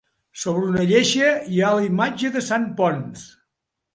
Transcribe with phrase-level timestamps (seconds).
[0.43, 1.27] Sobre una lleixa
[1.57, 3.25] hi ha la imatge de Sant Ponç.